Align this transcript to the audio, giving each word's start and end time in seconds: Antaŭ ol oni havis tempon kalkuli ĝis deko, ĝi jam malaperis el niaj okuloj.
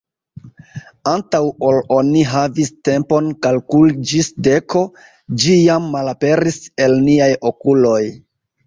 Antaŭ 1.11 1.41
ol 1.67 1.77
oni 1.97 2.23
havis 2.31 2.73
tempon 2.91 3.29
kalkuli 3.47 3.95
ĝis 4.13 4.33
deko, 4.49 4.85
ĝi 5.45 5.63
jam 5.63 5.89
malaperis 5.99 6.63
el 6.89 7.03
niaj 7.09 7.33
okuloj. 7.55 8.05